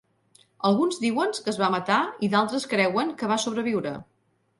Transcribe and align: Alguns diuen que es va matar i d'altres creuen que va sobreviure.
Alguns 0.69 0.95
diuen 1.01 1.35
que 1.35 1.51
es 1.53 1.59
va 1.63 1.69
matar 1.75 1.97
i 2.27 2.31
d'altres 2.37 2.65
creuen 2.71 3.13
que 3.21 3.31
va 3.33 3.39
sobreviure. 3.45 3.93